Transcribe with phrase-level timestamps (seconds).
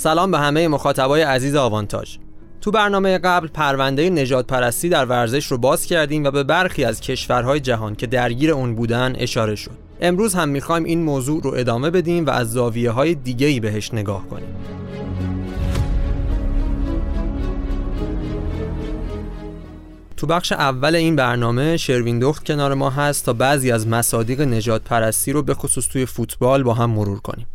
[0.00, 2.16] سلام به همه مخاطبای عزیز آوانتاژ.
[2.60, 7.00] تو برنامه قبل پرونده نجات پرستی در ورزش رو باز کردیم و به برخی از
[7.00, 9.70] کشورهای جهان که درگیر اون بودن اشاره شد.
[10.00, 13.94] امروز هم می‌خوایم این موضوع رو ادامه بدیم و از زاویه های دیگه ای بهش
[13.94, 14.56] نگاه کنیم.
[20.16, 24.82] تو بخش اول این برنامه شروین دخت کنار ما هست تا بعضی از مصادیق نجات
[24.82, 27.46] پرستی رو به خصوص توی فوتبال با هم مرور کنیم.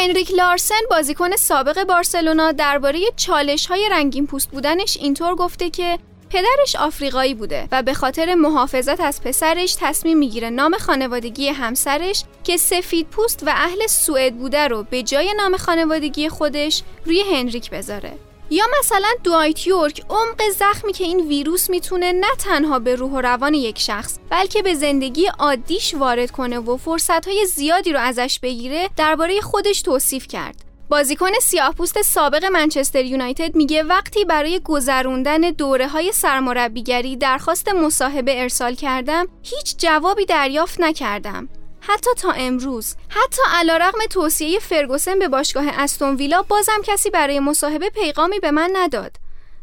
[0.00, 5.98] هنریک لارسن بازیکن سابق بارسلونا درباره چالش های رنگین پوست بودنش اینطور گفته که
[6.30, 12.56] پدرش آفریقایی بوده و به خاطر محافظت از پسرش تصمیم می‌گیره نام خانوادگی همسرش که
[12.56, 18.12] سفید پوست و اهل سوئد بوده رو به جای نام خانوادگی خودش روی هنریک بذاره.
[18.50, 23.20] یا مثلا دوایت یورک عمق زخمی که این ویروس می‌تونه نه تنها به روح و
[23.20, 28.88] روان یک شخص بلکه به زندگی عادیش وارد کنه و فرصتهای زیادی رو ازش بگیره
[28.96, 30.64] درباره خودش توصیف کرد.
[30.88, 38.74] بازیکن سیاهپوست سابق منچستر یونایتد میگه وقتی برای گذروندن دوره های سرمربیگری درخواست مصاحبه ارسال
[38.74, 41.48] کردم هیچ جوابی دریافت نکردم.
[41.80, 47.90] حتی تا امروز حتی علیرغم توصیه فرگوسن به باشگاه استون ویلا بازم کسی برای مصاحبه
[47.90, 49.16] پیغامی به من نداد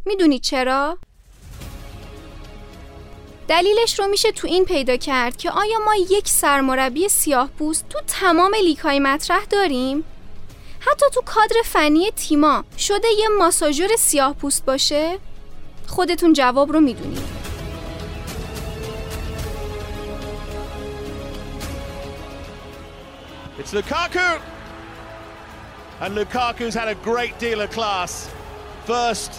[0.06, 0.98] می‌دونید چرا
[3.48, 8.00] دلیلش رو میشه تو این پیدا کرد که آیا ما یک سرمربی سیاه پوست تو
[8.08, 10.04] تمام لیگ های مطرح داریم؟
[10.80, 15.20] حتی تو کادر فنی تیما شده یه ماساژور سیاه پوست باشه؟
[15.88, 17.37] خودتون جواب رو می‌دونید
[23.68, 24.30] It's Lukaku.
[26.00, 28.30] And Lukaku's had a great deal of class.
[28.86, 29.32] First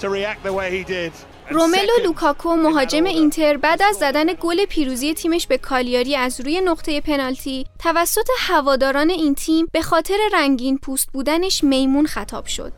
[0.00, 1.12] to react the way he did.
[1.50, 7.00] روملو لوکاکو مهاجم اینتر بعد از زدن گل پیروزی تیمش به کالیاری از روی نقطه
[7.00, 12.72] پنالتی توسط هواداران این تیم به خاطر رنگین پوست بودنش میمون خطاب شد.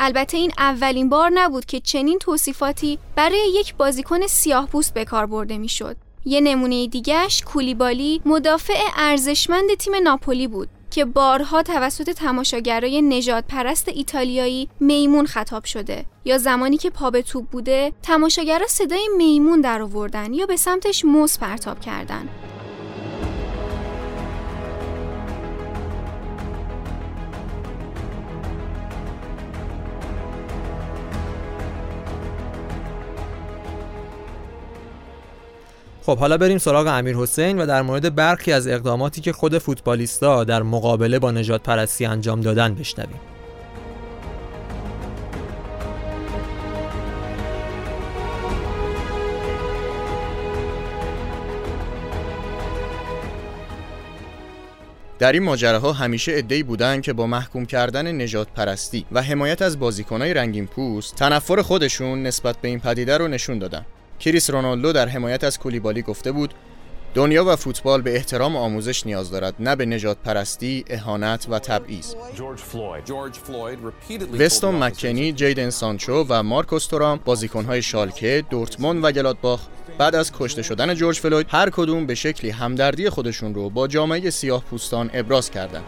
[0.00, 5.26] البته این اولین بار نبود که چنین توصیفاتی برای یک بازیکن سیاه پوست به کار
[5.26, 5.96] برده می‌شد.
[6.24, 13.88] یه نمونه دیگهش کولیبالی مدافع ارزشمند تیم ناپولی بود که بارها توسط تماشاگرای نجات پرست
[13.88, 19.82] ایتالیایی میمون خطاب شده یا زمانی که پا به توپ بوده تماشاگرا صدای میمون در
[19.82, 22.28] آوردن یا به سمتش موز پرتاب کردن.
[36.06, 40.44] خب حالا بریم سراغ امیر حسین و در مورد برخی از اقداماتی که خود فوتبالیستا
[40.44, 43.20] در مقابله با نجات پرستی انجام دادن بشنویم.
[55.18, 59.78] در این ماجراها همیشه ادعی بودن که با محکوم کردن نجات پرستی و حمایت از
[59.78, 63.86] بازیکنهای رنگین پوست تنفر خودشون نسبت به این پدیده رو نشون دادن
[64.22, 66.54] کریس رونالدو در حمایت از کولیبالی گفته بود
[67.14, 72.14] دنیا و فوتبال به احترام آموزش نیاز دارد نه به نجات پرستی، اهانت و تبعیض.
[74.38, 79.60] وستون مکنی، جیدن سانچو و مارکوس تورام بازیکنهای شالکه، دورتموند و گلادباخ
[79.98, 84.30] بعد از کشته شدن جورج فلوید هر کدوم به شکلی همدردی خودشون رو با جامعه
[84.30, 85.84] سیاه پوستان ابراز کردند.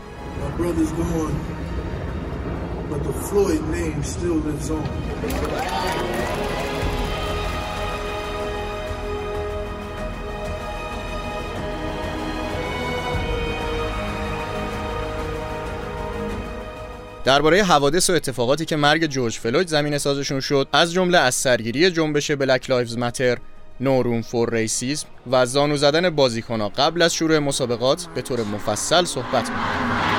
[17.25, 21.91] درباره حوادث و اتفاقاتی که مرگ جورج فلوید زمینه سازشون شد از جمله از سرگیری
[21.91, 23.39] جنبش Black Lives Matter
[23.81, 29.05] No Room For Racism و زانو زدن بازیکنها قبل از شروع مسابقات به طور مفصل
[29.05, 30.15] صحبت می‌کنیم.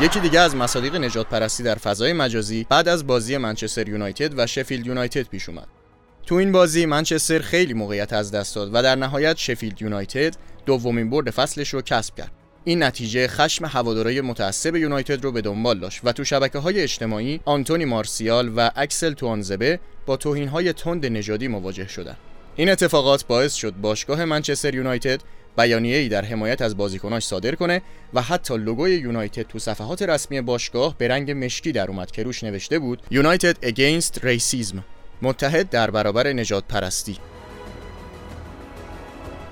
[0.00, 4.46] یکی دیگه از مصادیق نژاد پرستی در فضای مجازی بعد از بازی منچستر یونایتد و
[4.46, 5.66] شفیلد یونایتد پیش اومد.
[6.26, 10.34] تو این بازی منچستر خیلی موقعیت از دست داد و در نهایت شفیلد یونایتد
[10.66, 12.30] دومین برد فصلش رو کسب کرد.
[12.64, 17.40] این نتیجه خشم هوادارهای متعصب یونایتد رو به دنبال داشت و تو شبکه های اجتماعی
[17.44, 22.16] آنتونی مارسیال و اکسل توانزبه با توهین های تند نژادی مواجه شدند
[22.56, 25.20] این اتفاقات باعث شد باشگاه منچستر یونایتد
[25.58, 27.82] ای در حمایت از بازیکناش صادر کنه
[28.14, 32.44] و حتی لوگوی یونایتد تو صفحات رسمی باشگاه به رنگ مشکی در اومد که روش
[32.44, 34.84] نوشته بود United Against Racism.
[35.22, 37.16] متحد در برابر نژاد پرستی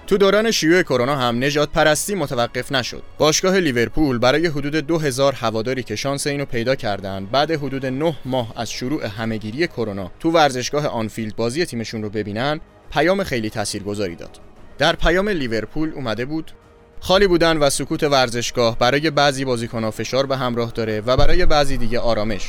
[0.08, 3.02] تو دوران شیوع کرونا هم نجات پرستی متوقف نشد.
[3.19, 8.52] باشگاه لیورپول برای حدود 2000 هواداری که شانس اینو پیدا کردند بعد حدود 9 ماه
[8.56, 12.60] از شروع همهگیری کرونا تو ورزشگاه آنفیلد بازی تیمشون رو ببینن
[12.93, 14.38] پیام خیلی تاثیرگذاری داد.
[14.78, 16.52] در پیام لیورپول اومده بود
[17.00, 21.76] خالی بودن و سکوت ورزشگاه برای بعضی بازیکنها فشار به همراه داره و برای بعضی
[21.76, 22.46] دیگه آرامش.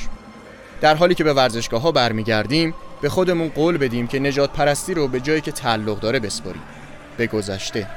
[0.81, 5.07] در حالی که به ورزشگاه ها برمیگردیم به خودمون قول بدیم که نجات پرستی رو
[5.07, 6.61] به جایی که تعلق داره بسپاریم.
[7.19, 7.87] به گذشته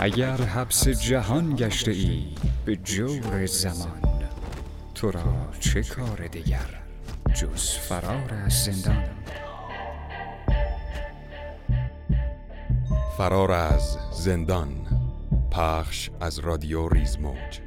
[0.00, 2.24] اگر حبس جهان گشته ای
[2.64, 4.02] به جور زمان
[4.94, 6.87] تو را چه کار دیگر؟
[7.38, 9.04] جز فرار از زندان
[13.18, 14.86] فرار از زندان
[15.50, 17.60] پخش از رادیو ریزموج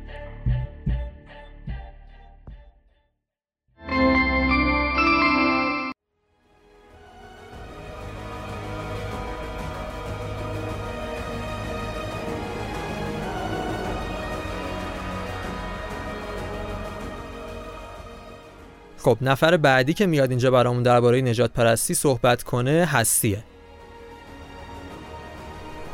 [19.03, 23.43] خب نفر بعدی که میاد اینجا برامون درباره نجات پرستی صحبت کنه هستیه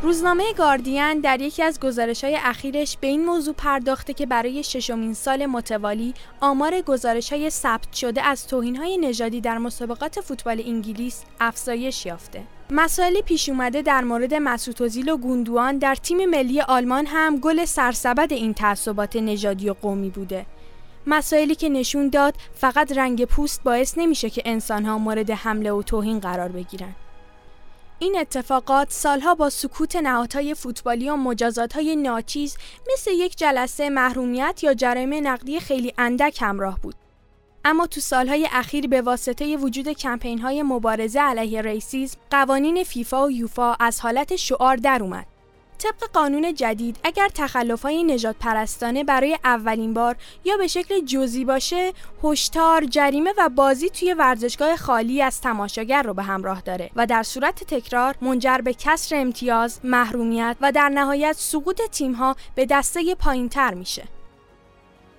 [0.01, 5.13] روزنامه گاردین در یکی از گزارش های اخیرش به این موضوع پرداخته که برای ششمین
[5.13, 11.23] سال متوالی آمار گزارش های ثبت شده از توهین های نژادی در مسابقات فوتبال انگلیس
[11.39, 12.43] افزایش یافته.
[12.69, 18.33] مسائلی پیش اومده در مورد مسعود و گوندوان در تیم ملی آلمان هم گل سرسبد
[18.33, 20.45] این تعصبات نژادی و قومی بوده.
[21.07, 26.19] مسائلی که نشون داد فقط رنگ پوست باعث نمیشه که انسانها مورد حمله و توهین
[26.19, 26.95] قرار بگیرن.
[27.99, 32.57] این اتفاقات سالها با سکوت نهادهای فوتبالی و مجازاتهای ناچیز
[32.93, 36.95] مثل یک جلسه محرومیت یا جرایم نقدی خیلی اندک همراه بود.
[37.65, 43.31] اما تو سالهای اخیر به واسطه وجود کمپین های مبارزه علیه ریسیزم قوانین فیفا و
[43.31, 45.36] یوفا از حالت شعار در اومد.
[45.87, 47.29] طبق قانون جدید اگر
[47.83, 51.93] های نجات پرستانه برای اولین بار یا به شکل جزئی باشه
[52.23, 57.23] هشدار جریمه و بازی توی ورزشگاه خالی از تماشاگر رو به همراه داره و در
[57.23, 63.73] صورت تکرار منجر به کسر امتیاز محرومیت و در نهایت سقوط تیمها به دسته پایینتر
[63.73, 64.03] میشه.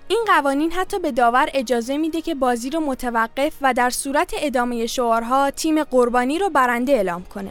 [0.08, 4.86] این قوانین حتی به داور اجازه میده که بازی رو متوقف و در صورت ادامه
[4.86, 7.50] شعارها تیم قربانی رو برنده اعلام کنه.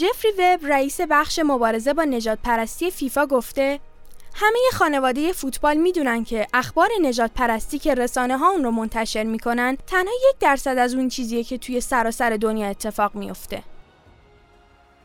[0.00, 3.80] جفری وب رئیس بخش مبارزه با نجات پرستی فیفا گفته
[4.34, 9.78] همه خانواده فوتبال می‌دونن که اخبار نجات پرستی که رسانه ها اون رو منتشر می‌کنن
[9.86, 13.62] تنها یک درصد از اون چیزیه که توی سراسر دنیا اتفاق میفته.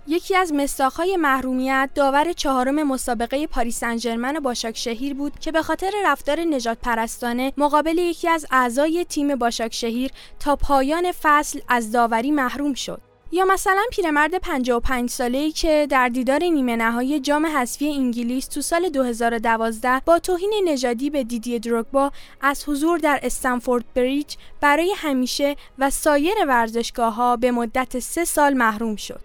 [0.08, 5.92] یکی از مستاخهای محرومیت داور چهارم مسابقه پاریس سن باشاک شهیر بود که به خاطر
[6.06, 12.32] رفتار نجات پرستانه مقابل یکی از اعضای تیم باشاک شهیر تا پایان فصل از داوری
[12.32, 13.02] محروم شد.
[13.36, 18.90] یا مثلا پیرمرد 55 ساله‌ای که در دیدار نیمه نهایی جام حذفی انگلیس تو سال
[18.90, 22.12] 2012 با توهین نژادی به دیدی دروگبا
[22.42, 28.54] از حضور در استنفورد بریج برای همیشه و سایر ورزشگاه ها به مدت سه سال
[28.54, 29.22] محروم شد.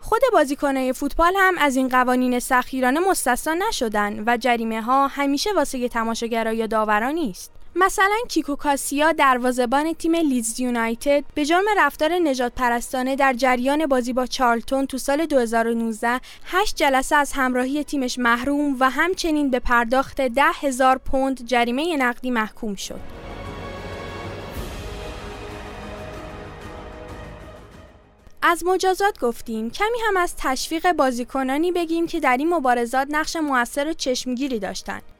[0.00, 5.88] خود بازیکنهای فوتبال هم از این قوانین سخیرانه مستثنا نشدن و جریمه ها همیشه واسه
[5.88, 7.55] تماشاگرای یا داوران نیست.
[7.78, 14.12] مثلا کیکو کاسیا دروازه‌بان تیم لیدز یونایتد به جرم رفتار نجات پرستانه در جریان بازی
[14.12, 20.20] با چارلتون تو سال 2019 8 جلسه از همراهی تیمش محروم و همچنین به پرداخت
[20.20, 23.00] ده هزار پوند جریمه نقدی محکوم شد.
[28.42, 33.88] از مجازات گفتیم کمی هم از تشویق بازیکنانی بگیم که در این مبارزات نقش موثر
[33.88, 35.15] و چشمگیری داشتند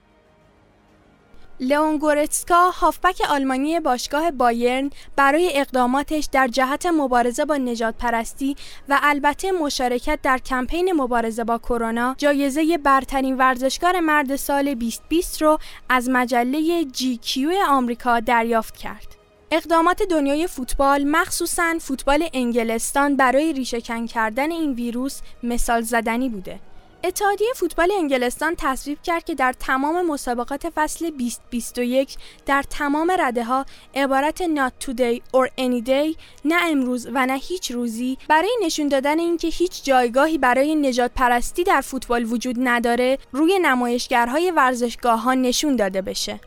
[1.61, 8.57] لئون گورتسکا هافبک آلمانی باشگاه بایرن برای اقداماتش در جهت مبارزه با نجات پرستی
[8.89, 15.59] و البته مشارکت در کمپین مبارزه با کرونا جایزه برترین ورزشکار مرد سال 2020 رو
[15.89, 19.17] از مجله جی کیو آمریکا دریافت کرد.
[19.51, 26.61] اقدامات دنیای فوتبال مخصوصاً فوتبال انگلستان برای ریشهکن کردن این ویروس مثال زدنی بوده.
[27.07, 33.67] اتحادیه فوتبال انگلستان تصویب کرد که در تمام مسابقات فصل 2021 در تمام رده ها
[33.95, 39.19] عبارت not today or any day نه امروز و نه هیچ روزی برای نشون دادن
[39.19, 45.77] اینکه هیچ جایگاهی برای نجات پرستی در فوتبال وجود نداره روی نمایشگرهای ورزشگاه ها نشون
[45.77, 46.41] داده بشه.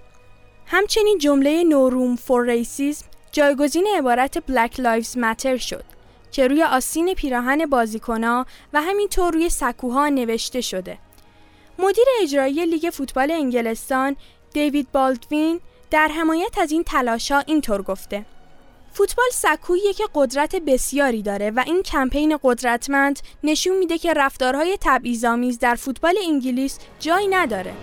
[0.65, 5.98] همچنین جمله نوروم فور ریسیزم جایگزین عبارت Black Lives Matter شد
[6.31, 10.97] که روی آسین پیراهن بازیکنا و همینطور روی سکوها نوشته شده.
[11.79, 14.15] مدیر اجرایی لیگ فوتبال انگلستان
[14.53, 15.59] دیوید بالدوین
[15.91, 18.25] در حمایت از این تلاشا اینطور گفته
[18.93, 25.59] فوتبال سکویی که قدرت بسیاری داره و این کمپین قدرتمند نشون میده که رفتارهای تبعیض‌آمیز
[25.59, 27.73] در فوتبال انگلیس جایی نداره.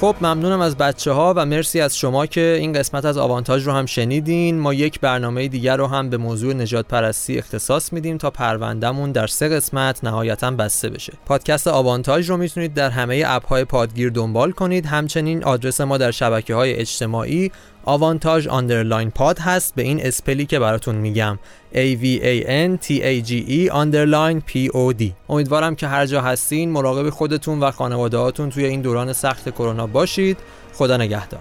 [0.00, 3.72] خب ممنونم از بچه ها و مرسی از شما که این قسمت از آوانتاژ رو
[3.72, 4.58] هم شنیدین.
[4.58, 9.26] ما یک برنامه دیگر رو هم به موضوع نژاد پرستی اختصاص میدیم تا پروندهمون در
[9.26, 11.12] سه قسمت نهایتا بسته بشه.
[11.26, 14.86] پادکست آوانتاژ رو می‌تونید در همه اپ های پادگیر دنبال کنید.
[14.86, 17.50] همچنین آدرس ما در شبکه های اجتماعی
[17.88, 21.38] آوانتاژ underline پاد هست به این spell ی که براتون میگم.
[21.74, 25.04] A V A N T A G E underline P O D.
[25.28, 29.86] امیدوارم که هر جا هستین مراقب خودتون و خانواده هاتون توی این دوران سخت کرونا
[29.86, 30.36] باشید.
[30.74, 31.40] خدا نگهدار.